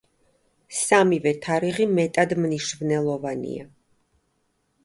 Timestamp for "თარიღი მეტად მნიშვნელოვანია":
1.43-3.71